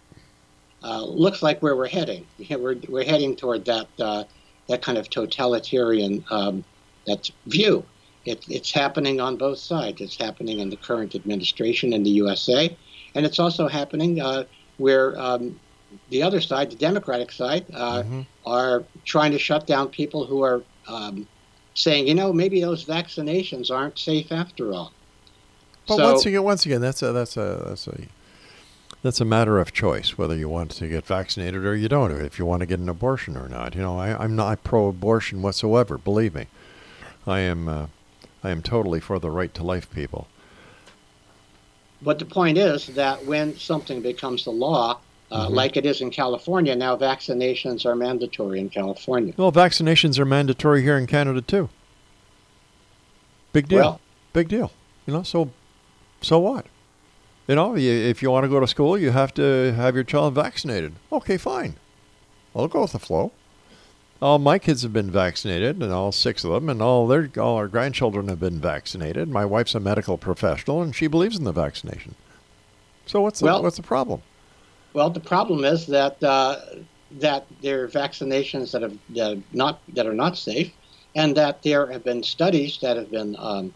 [0.84, 2.26] uh, looks like where we're heading.
[2.50, 4.24] We're, we're heading toward that uh,
[4.68, 6.64] that kind of totalitarian um,
[7.08, 7.84] that view.
[8.26, 10.02] It, it's happening on both sides.
[10.02, 12.76] It's happening in the current administration in the USA,
[13.16, 14.44] and it's also happening uh,
[14.78, 15.60] where um,
[16.10, 18.04] the other side, the Democratic side, uh,
[18.46, 21.28] are trying to shut down people who are um,
[21.74, 24.92] saying, you know, maybe those vaccinations aren't safe after all.
[25.88, 27.98] But So- once again, once again, that's a that's a that's a
[29.04, 32.12] that's a matter of choice whether you want to get vaccinated or you don't.
[32.12, 35.42] If you want to get an abortion or not, you know, I, I'm not pro-abortion
[35.42, 35.98] whatsoever.
[35.98, 36.48] Believe me,
[37.26, 37.88] I am uh,
[38.44, 40.28] I am totally for the right to life, people.
[42.02, 45.00] But the point is that when something becomes the law,
[45.32, 45.52] uh, Mhm.
[45.54, 49.34] like it is in California now, vaccinations are mandatory in California.
[49.38, 51.70] Well, vaccinations are mandatory here in Canada too.
[53.54, 53.80] Big deal.
[53.80, 54.02] Well-
[54.34, 54.72] Big deal.
[55.08, 55.50] You know, so
[56.22, 56.66] so what?
[57.48, 60.04] You know, you, if you want to go to school, you have to have your
[60.04, 60.94] child vaccinated.
[61.12, 61.76] Okay, fine.
[62.56, 63.32] I'll go with the flow.
[64.22, 67.56] All my kids have been vaccinated, and all six of them, and all their all
[67.56, 69.30] our grandchildren have been vaccinated.
[69.30, 72.16] My wife's a medical professional, and she believes in the vaccination.
[73.06, 74.22] So what's the, Well- what's the problem?
[74.98, 76.60] Well, the problem is that uh,
[77.20, 80.74] that there are vaccinations that have that are not that are not safe,
[81.14, 83.76] and that there have been studies that have been um,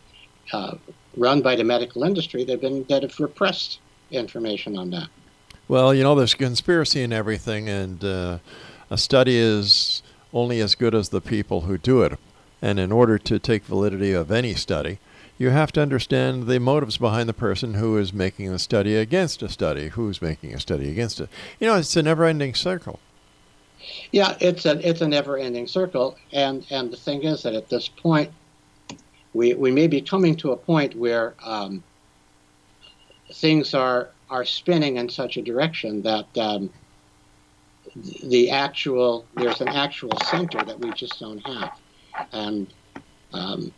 [0.52, 0.78] uh,
[1.16, 5.10] run by the medical industry that have been that have repressed information on that.
[5.68, 8.40] Well, you know, there's conspiracy in everything, and uh,
[8.90, 10.02] a study is
[10.34, 12.18] only as good as the people who do it.
[12.64, 14.98] And in order to take validity of any study,
[15.42, 19.42] you have to understand the motives behind the person who is making the study against
[19.42, 21.30] a study, who's making a study against it.
[21.60, 23.00] You know, it's a never-ending circle.
[24.12, 27.88] Yeah, it's a it's a never-ending circle, and and the thing is that at this
[27.88, 28.32] point,
[29.34, 31.84] we we may be coming to a point where um,
[33.34, 36.70] things are are spinning in such a direction that um,
[38.24, 41.72] the actual there's an actual center that we just don't have,
[42.32, 42.72] and
[43.34, 43.74] um,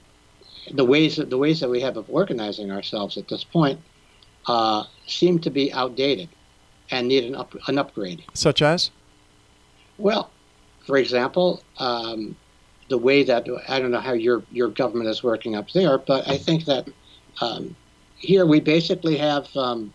[0.72, 3.80] the ways that the ways that we have of organizing ourselves at this point
[4.48, 6.30] uh, seem to be outdated
[6.92, 8.24] and need an up, an upgrade.
[8.34, 8.92] Such as?
[9.98, 10.30] Well,
[10.86, 12.36] for example, um,
[12.90, 16.28] the way that I don't know how your your government is working up there, but
[16.28, 16.88] I think that
[17.42, 17.76] um,
[18.18, 19.94] here we basically have um,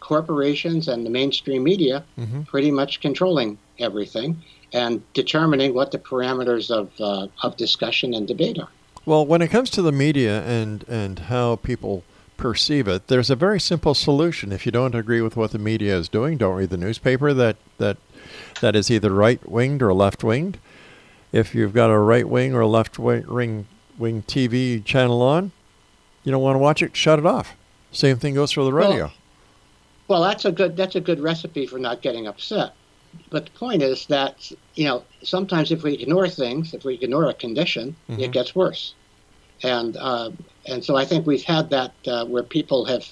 [0.00, 2.46] corporations and the mainstream media Mhm.
[2.46, 8.58] pretty much controlling everything and determining what the parameters of uh, of discussion and debate
[8.58, 8.68] are.
[9.06, 12.02] Well, when it comes to the media and, and how people
[12.36, 14.50] perceive it, there's a very simple solution.
[14.50, 17.56] If you don't agree with what the media is doing, don't read the newspaper that,
[17.78, 17.98] that,
[18.60, 20.58] that is either right winged or left winged.
[21.30, 25.52] If you've got a right wing or left wing wing TV channel on,
[26.24, 27.54] you don't want to watch it, shut it off.
[27.92, 29.12] Same thing goes for the Well, radio.
[30.08, 32.74] Well, that's a good that's a good recipe for not getting upset.
[33.30, 37.26] But the point is that you know sometimes if we ignore things, if we ignore
[37.28, 38.20] a condition, Mhm.
[38.20, 38.94] it gets worse.
[39.62, 40.30] And uh,
[40.66, 43.06] and so I think we've had that uh, where people have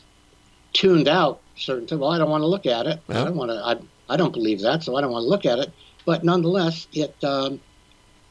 [0.73, 2.01] tuned out certain things.
[2.01, 3.01] Well, I don't want to look at it.
[3.09, 3.21] Yeah.
[3.23, 3.57] I don't want to.
[3.57, 5.73] I, I don't believe that, so I don't want to look at it.
[6.05, 7.61] But nonetheless, it um,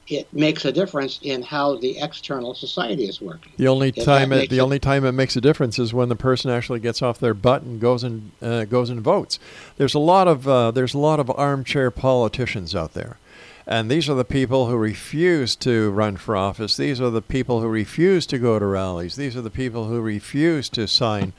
[0.07, 3.51] it makes a difference in how the external society is working.
[3.57, 5.93] The only If time it, makes the it- only time it makes a difference is
[5.93, 9.39] when the person actually gets off their butt and goes and uh, goes and votes.
[9.77, 13.17] There's a lot of uh, there's a lot of armchair politicians out there,
[13.65, 16.75] and these are the people who refuse to run for office.
[16.75, 19.15] These are the people who refuse to go to rallies.
[19.15, 21.31] These are the people who refuse to sign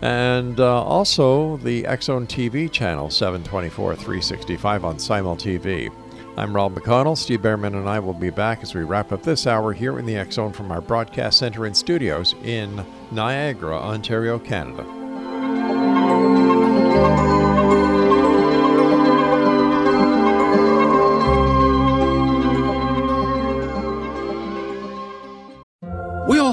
[0.03, 5.89] And uh, also the X Zone TV channel, 724 365 on SimulTV.
[6.35, 7.17] I'm Rob McConnell.
[7.17, 10.05] Steve Bhaerman and I will be back as we wrap up this hour here in
[10.05, 15.02] the X Zone from our broadcast center and studios in Niagara, Ontario, Canada.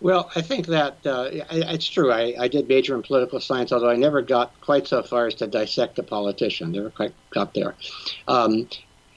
[0.05, 2.11] Well, I think that uh, it's true.
[2.11, 5.33] I, I did major in political science, although I never got quite so far as
[5.35, 6.73] to dissect a politician.
[6.73, 7.73] Never quite got there.
[8.27, 8.69] Um,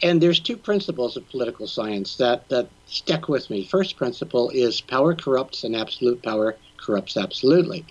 [0.02, 3.66] and there's two principles of political science that, that stick with me.
[3.66, 7.84] First principle is power corrupts and absolute power corrupts absolutely.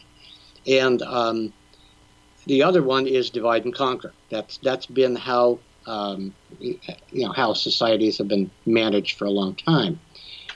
[0.65, 1.53] And um,
[2.47, 4.11] the other one is divide and conquer.
[4.31, 6.79] That's that's been how um, you
[7.13, 9.99] know how societies have been managed for a long time.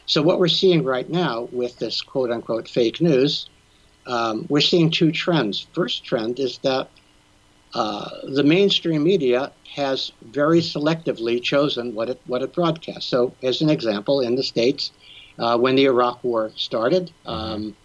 [0.06, 3.49] So what we're seeing right now with this quote unquote fake news,
[4.08, 5.68] um, we're seeing two trends.
[5.74, 6.89] First trend is that
[7.74, 13.10] uh, the mainstream media has very selectively chosen what it what it broadcasts.
[13.10, 14.91] So, as an example, in the states,
[15.39, 17.76] uh, when the Iraq War started, um,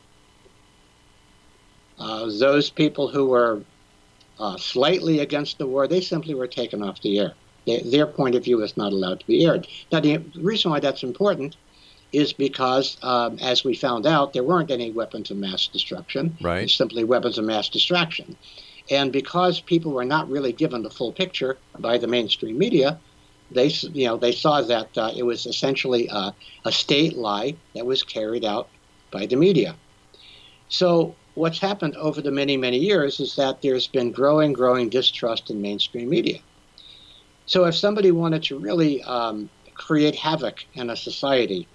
[1.99, 3.63] uh, those people who were
[4.41, 7.35] uh, slightly against the war, they simply were taken off the air.
[7.67, 9.69] They, their point of view is not allowed to be aired.
[9.93, 11.57] Now, the reason why that's important
[12.17, 16.35] is because, um, as we found out, there weren't any weapons of mass destruction.
[16.41, 16.63] Right.
[16.63, 18.37] It's simply weapons of mass distraction.
[18.91, 22.99] And because people were not really given the full picture by the mainstream media,
[23.51, 27.85] they you know they saw that uh, it was essentially a, a state lie that
[27.85, 28.69] was carried out
[29.11, 29.77] by the media.
[30.69, 35.51] So what's happened over the many many years is that there's been growing growing distrust
[35.51, 36.41] in mainstream media.
[37.45, 41.69] So if somebody wanted to really um, create havoc in a society,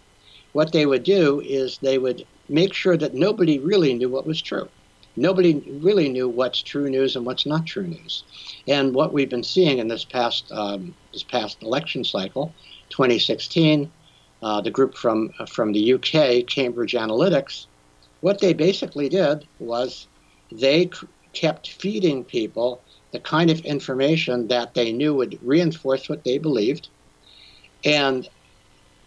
[0.54, 4.42] what they would do is they would make sure that nobody really knew what was
[4.42, 4.68] true.
[5.16, 8.24] Nobody really knew what's true news and what's not true news.
[8.68, 12.54] And what we've been seeing in this past um, this past election cycle,
[12.90, 13.92] 2016,
[14.42, 17.66] uh, the group from from the UK, Cambridge Analytica,
[18.22, 20.08] what they basically did was
[20.52, 20.90] they
[21.34, 22.82] kept feeding people
[23.12, 26.88] the kind of information that they knew would reinforce what they believed,
[27.84, 28.30] and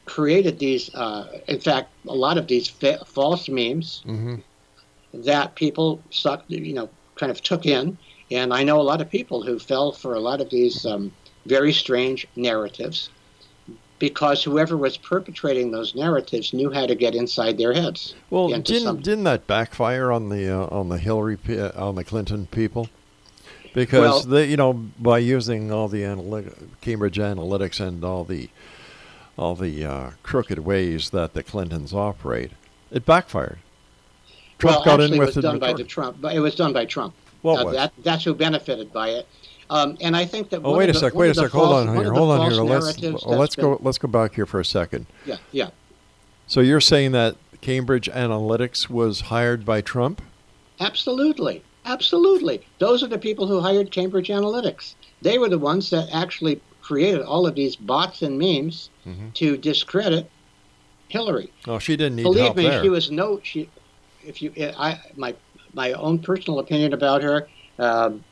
[0.07, 0.95] created these.
[0.95, 4.37] Uh, in fact, a lot of these fa- false memes Mm-hmm.
[5.23, 7.97] that people sucked, you know, kind of took in.
[8.31, 11.13] And I know a lot of people who fell for a lot of these um,
[11.47, 13.11] very strange narratives
[13.99, 18.15] because whoever was perpetrating those narratives knew how to get inside their heads.
[18.31, 22.05] Well, didn't some- didn't that backfire on the uh, on the Hillary uh, on the
[22.05, 22.89] Clinton people?
[23.73, 28.49] Because Well- they, you know, by using all the analytic, Cambridge Analytica and all the
[29.37, 32.53] all the uh, crooked ways that the Clintons operate,
[32.91, 33.59] it backfired.
[34.59, 36.19] Trump well, got actually, in with it was done by the Trump.
[36.21, 37.15] But it was done by Trump.
[37.43, 37.71] What Uh?
[37.73, 39.27] That, that's who benefited by it.
[39.71, 40.61] Um, and I think that.
[40.63, 41.15] Oh, wait a the- sec.
[41.15, 41.51] Wait a sec.
[41.51, 42.13] Hold on here.
[42.13, 42.63] Hold on here.
[42.63, 43.77] Let's let's go.
[43.77, 45.07] been- Let's go back here for a second.
[45.27, 45.71] Yeah, yeah.
[46.47, 50.21] So you're saying that Cambridge Analytica was hired by Trump?
[50.81, 51.63] Absolutely.
[51.87, 52.63] Absolutely.
[52.79, 54.95] Those are the people who hired Cambridge Analytica.
[55.23, 58.91] They were the ones that actually created all of these bots and memes
[59.35, 60.31] to discredit
[61.09, 61.51] Hillary.
[61.67, 62.83] Oh, she didn't need Believe help me, there.
[62.83, 63.41] she was no.
[63.43, 63.71] She,
[64.23, 65.35] if you, I, my,
[65.73, 68.25] my own personal opinion about her um,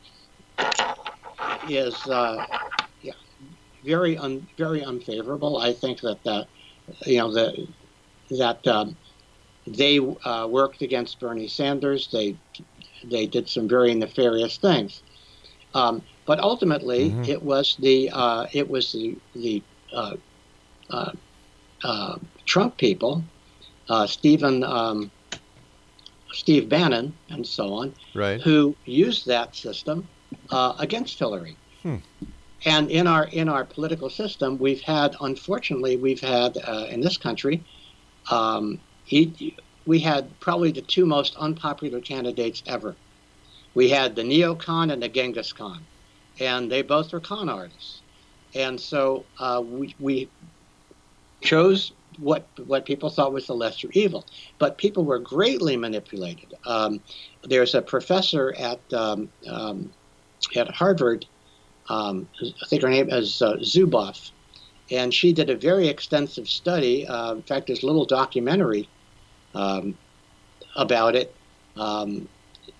[1.67, 2.45] is, uh,
[3.01, 3.13] yeah,
[3.83, 5.57] very, un, very unfavorable.
[5.57, 6.47] I think that that,
[7.05, 7.67] you know, the,
[8.37, 8.95] that um,
[9.67, 12.09] they uh, worked against Bernie Sanders.
[12.11, 12.37] They,
[13.03, 15.03] they did some very nefarious things.
[15.73, 17.31] Um, but ultimately, Mm-hmm.
[17.31, 19.61] it was the, uh, it was the, the
[19.93, 20.15] uh,
[20.89, 21.11] uh,
[21.83, 22.15] uh,
[22.45, 23.23] Trump people,
[23.89, 25.11] uh, Stephen, um,
[26.31, 28.41] Steve Bannon, and so on, Right.
[28.41, 30.07] who used that system
[30.49, 31.55] uh, against Hillary.
[31.83, 31.97] Hmm.
[32.65, 37.17] And in our in our political system, we've had, unfortunately, we've had uh, in this
[37.17, 37.61] country,
[38.31, 39.53] um, he,
[39.85, 42.95] we had probably the two most unpopular candidates ever.
[43.75, 45.85] We had the neocon and the Genghis Khan,
[46.39, 48.01] and they both were con artists.
[48.55, 50.29] And so uh, we, we
[51.41, 54.25] chose what what people thought was the lesser evil,
[54.59, 56.53] but people were greatly manipulated.
[56.65, 57.01] Um,
[57.43, 59.91] there's a professor at um, um,
[60.55, 61.25] at Harvard,
[61.89, 64.31] um, I think her name is uh, Zuboff,
[64.91, 67.07] and she did a very extensive study.
[67.07, 68.87] Uh, in fact, there's a little documentary
[69.53, 69.97] um,
[70.75, 71.33] about it,
[71.75, 72.27] um,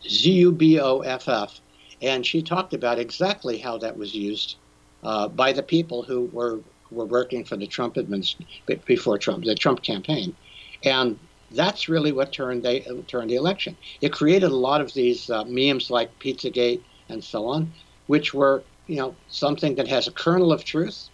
[0.08, 1.60] Z-U-B-O-F-F,
[2.04, 4.58] and she talked about exactly how that was used
[5.04, 6.60] uh, by the people who were
[6.91, 8.45] were working for the Trump administration
[8.86, 10.36] before Trump, the Trump campaign,
[10.84, 11.18] and
[11.51, 12.68] that's really what turned
[13.08, 13.76] turned the election.
[14.01, 17.74] It created a lot of these uh, memes like Pizzagate and so on,
[18.08, 21.10] which were you know something that has a kernel of truth,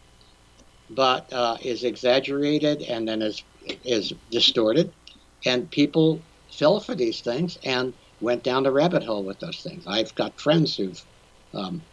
[0.89, 3.43] but uh, is exaggerated and then is
[3.85, 4.91] is distorted,
[5.45, 6.21] and people
[6.51, 9.85] fell for these things and went down the rabbit hole with those things.
[9.87, 11.03] I've got friends who've
[11.53, 11.85] um,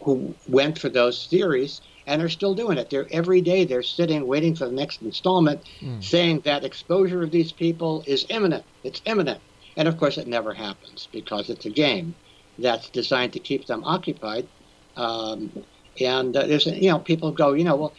[0.00, 2.90] who went for those theories and are still doing it.
[2.90, 6.00] They're every day they're sitting waiting for the next installment, Hmm.
[6.00, 8.64] saying that exposure of these people is imminent.
[8.84, 9.42] It's imminent,
[9.76, 12.16] and of course it never happens because it's a game
[12.58, 14.48] that's designed to keep them occupied.
[14.96, 15.52] Um,
[16.00, 17.94] and uh, there's you know people go you know well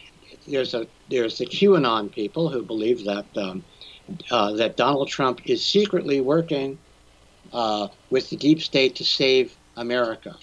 [0.46, 3.64] there's a there's the QAnon people who believe that um,
[4.30, 6.78] uh, that Donald Trump is secretly working
[7.52, 10.34] uh, with the deep state to save America,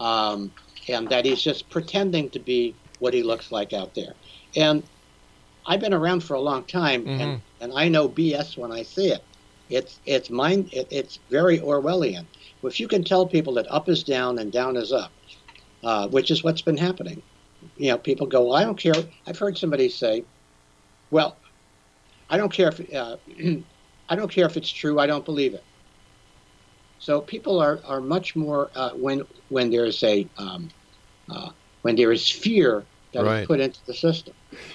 [0.00, 0.54] um,
[0.88, 4.16] and that he's just pretending to be what he looks like out there.
[4.56, 4.88] And
[5.66, 9.08] I've been around for a long time, and, and I know BS when I see
[9.08, 9.22] it.
[9.68, 12.28] It's it's mind it, it's very Orwellian.
[12.62, 15.14] If you can tell people that up is down and down is up,
[15.82, 17.22] uh, which is what's been happening,
[17.76, 18.94] you know, people go, well, I don't care.
[19.26, 20.26] I've heard somebody say,
[21.10, 21.40] well,
[22.28, 23.16] I don't care if uh,
[24.08, 24.98] I don't care if it's true.
[24.98, 25.66] I don't believe it.
[27.04, 30.70] So people are, are much more uh, when when there's a um,
[31.30, 31.50] uh,
[31.82, 32.82] when there is fear
[33.12, 33.40] that Right.
[33.42, 34.32] is put into the system.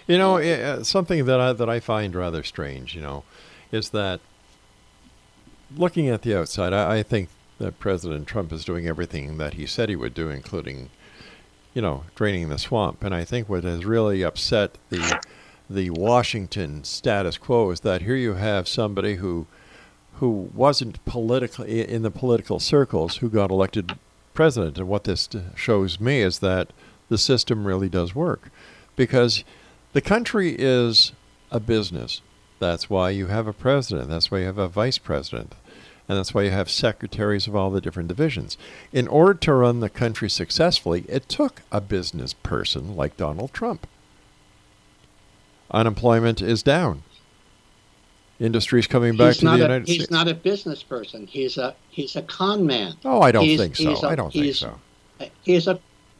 [0.07, 3.23] You know, uh, something that I, that I find rather strange, you know,
[3.71, 4.19] is that
[5.75, 9.65] looking at the outside, I, I think that President Trump is doing everything that he
[9.65, 10.91] said he would do, including,
[11.73, 13.03] you know, draining the swamp.
[13.03, 15.19] And I think what has really upset the
[15.67, 19.47] the Washington status quo is that here you have somebody who
[20.19, 23.97] who wasn't politically in the political circles who got elected
[24.33, 24.77] president.
[24.77, 26.71] And what this uh, shows me is that
[27.07, 28.49] the system really does work
[28.95, 29.43] because
[29.93, 31.13] the country is
[31.51, 32.21] a business.
[32.59, 34.09] That's why you have a president.
[34.09, 35.55] That's why you have a vice president.
[36.07, 38.57] And that's why you have secretaries of all the different divisions.
[38.91, 43.87] In order to run the country successfully, it took a business person like Donald Trump.
[45.71, 47.03] Unemployment is down.
[48.39, 50.09] Industry's coming back he's to the a, United he's States.
[50.09, 51.27] He's not a business person.
[51.27, 52.93] He's a he's a con man.
[53.05, 53.95] Oh, I don't He's- think so.
[53.95, 54.79] a- I don't think so.
[55.41, 55.79] He's a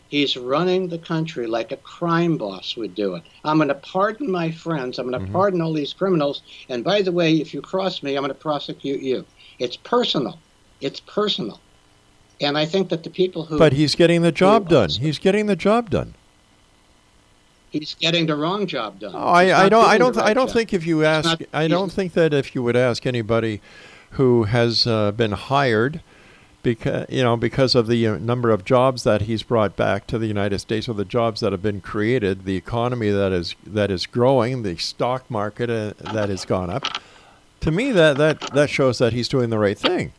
[0.10, 3.24] he's running the country like a crime boss would do it.
[3.46, 4.98] I'm going to pardon my friends.
[5.00, 5.34] I'm going to Mm-hmm.
[5.34, 6.42] pardon all these criminals.
[6.68, 9.24] And by the way, if you cross me, I'm going to prosecute you.
[9.60, 10.40] It's personal.
[10.82, 11.60] It's personal.
[12.42, 14.90] And I think that the people who But he's getting the job done.
[14.90, 16.16] He's getting the job done.
[17.72, 19.14] He's getting the wrong job done.
[19.16, 19.86] Oh, I, I don't.
[19.86, 20.16] I don't.
[20.16, 20.56] the I don't job.
[20.56, 23.62] think if you ask, not- I don't think that if you would ask anybody
[24.12, 26.02] who has uh, been hired,
[26.64, 30.18] because you know, because of the uh, number of jobs that he's brought back to
[30.18, 33.92] the United States, or the jobs that have been created, the economy that is that
[33.92, 36.86] is growing, the stock market uh, that has gone up.
[37.62, 40.14] To me, that that that shows that he's doing the right thing.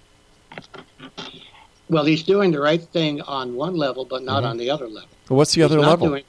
[1.88, 4.50] Well, he's doing the right thing on one level, but not Mhm.
[4.50, 5.08] on the other level.
[5.28, 6.08] What's the He's other level?
[6.08, 6.22] Doing,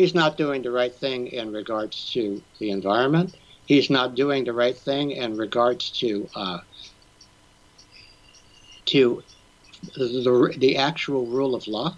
[0.00, 3.36] he's not doing the right thing in regards to the environment.
[3.66, 6.60] He's not doing the right thing in regards to uh,
[8.86, 9.22] to
[9.94, 11.96] the, the actual rule of law.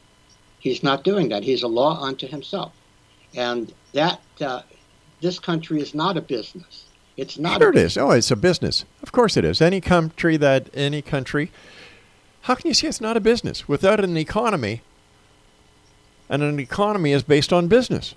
[0.58, 1.44] He's not doing that.
[1.44, 2.72] He's a law unto himself,
[3.36, 4.62] and that uh,
[5.20, 6.86] this country is not a business.
[7.16, 7.60] It's not.
[7.60, 7.96] Sure a it is.
[7.96, 8.84] Oh, it's a business.
[9.02, 9.62] Of course it is.
[9.62, 11.52] Any country that any country.
[12.46, 14.82] How can you say it's not a business without an economy?
[16.32, 18.14] And an economy is based on business.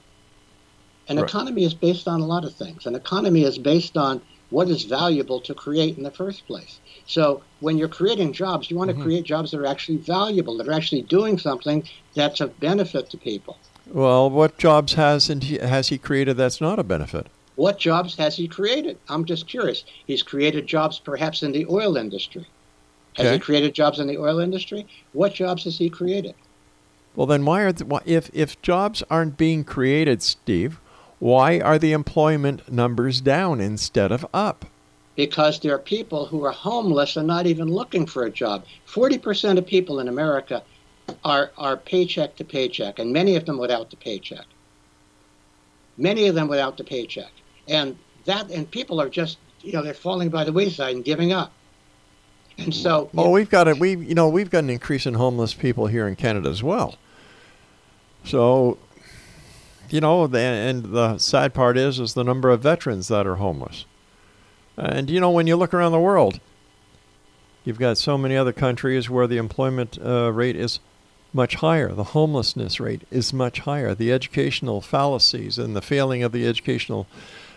[1.09, 1.27] An Right.
[1.29, 2.85] economy is based on a lot of things.
[2.85, 6.79] An economy is based on what is valuable to create in the first place.
[7.05, 9.01] So when you're creating jobs, you want to Mhm.
[9.01, 13.17] create jobs that are actually valuable, that are actually doing something that's of benefit to
[13.17, 13.57] people.
[13.91, 17.27] Well, what jobs has and he, has he created that's not a benefit?
[17.57, 18.97] What jobs has he created?
[19.09, 19.83] I'm just curious.
[20.07, 22.45] He's created jobs perhaps in the oil industry.
[23.17, 24.87] Has he created jobs in the oil industry?
[25.11, 26.33] What jobs has he created?
[27.15, 30.79] Well, then why are the, why, if if jobs aren't being created, Steve?
[31.19, 34.65] Why are the employment numbers down instead of up?
[35.15, 38.65] because there are people who are homeless and not even looking for a job.
[38.87, 40.61] 40% of people in America
[41.23, 44.45] are, are paycheck to paycheck, and many of them without the paycheck.
[45.97, 47.31] Many of them without the paycheck.
[47.67, 51.31] And that and people are just you know, they're falling by the wayside and giving
[51.31, 51.51] up.
[52.57, 55.53] And so Well, we've got a we you know we've got an increase in homeless
[55.53, 56.95] people here in Canada as well.
[58.25, 58.77] So,
[59.89, 63.35] you know, the, and the sad part is is the number of veterans that are
[63.35, 63.85] homeless.
[64.77, 66.39] And you know, when you look around the world,
[67.63, 70.79] you've got so many other countries where the employment uh, rate is
[71.33, 71.91] much higher.
[71.93, 73.93] The homelessness rate is much higher.
[73.93, 77.07] The educational fallacies and the failing of the educational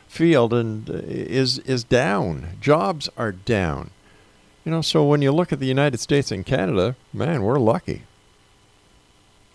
[0.06, 2.56] field and uh, is is down.
[2.60, 3.90] Jobs are down.
[4.64, 8.02] You know, so when you look at the United States and Canada, man, we're lucky.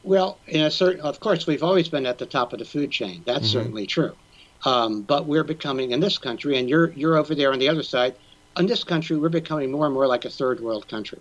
[0.04, 2.91] Well, in a certain, of course, we've always been at the top of the food
[2.91, 3.24] chain.
[3.26, 3.51] That's Mhm.
[3.51, 4.18] certainly true.
[4.66, 7.84] Um, but we're becoming in this country, and you're you're over there on the other
[7.84, 8.18] side.
[8.60, 11.20] In this country, we're becoming more and more like a third world country.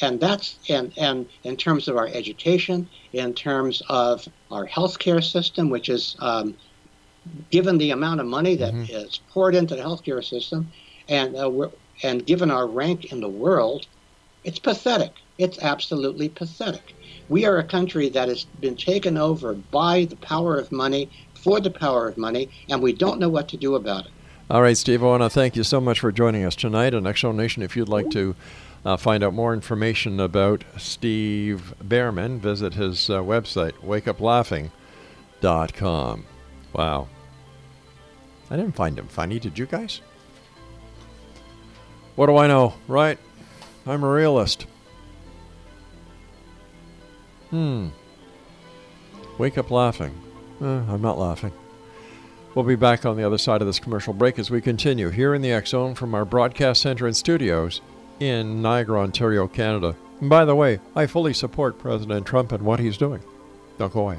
[0.00, 5.70] And that's and and in terms of our education, in terms of our healthcare system,
[5.70, 6.56] which is um,
[7.50, 10.70] given the amount of money that is poured into the healthcare system,
[11.08, 11.70] and uh, we're,
[12.02, 13.86] and given our rank in the world,
[14.44, 15.14] it's pathetic.
[15.38, 16.94] It's absolutely pathetic.
[17.28, 21.60] We are a country that has been taken over by the power of money, for
[21.60, 24.12] the power of money, and we don't know what to do about it.
[24.50, 27.06] All right, Steve, I want to thank you so much for joining us tonight on
[27.06, 27.62] X Zone Nation.
[27.62, 28.34] If you'd like to
[28.84, 36.24] uh, find out more information about Steve Bhaerman, visit his uh, website, wakeuplaughing.com.
[36.72, 37.08] Wow.
[38.50, 40.00] I didn't find him funny, did you guys?
[42.16, 43.18] What do I know, right?
[43.86, 44.66] I'm a realist.
[47.50, 47.88] Hmm.
[49.38, 50.14] Wake up laughing.
[50.60, 51.52] Uh, I'm not laughing.
[52.54, 55.34] We'll be back on the other side of this commercial break as we continue here
[55.34, 57.80] in the X Zone from our broadcast center and studios
[58.20, 59.94] in Niagara, Ontario, Canada.
[60.20, 63.22] And by the way, I fully support President Trump and what he's doing.
[63.78, 64.18] Don't go away.